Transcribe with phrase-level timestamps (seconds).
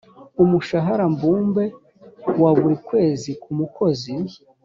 [0.43, 1.65] umushahara mbumbe
[2.41, 4.13] wa buri kwezi ku mukozi